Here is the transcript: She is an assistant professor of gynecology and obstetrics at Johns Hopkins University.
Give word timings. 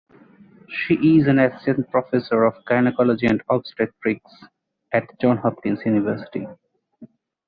She 0.67 0.95
is 0.95 1.27
an 1.27 1.37
assistant 1.37 1.91
professor 1.91 2.43
of 2.45 2.65
gynecology 2.65 3.27
and 3.27 3.39
obstetrics 3.47 4.31
at 4.91 5.03
Johns 5.21 5.41
Hopkins 5.41 5.85
University. 5.85 6.47